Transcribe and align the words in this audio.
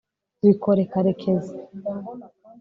bikore, 0.45 0.81
karekezi 0.91 1.55